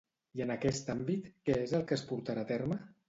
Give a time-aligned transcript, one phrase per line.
[0.37, 2.81] I en aquest àmbit, què és el que es portarà a terme?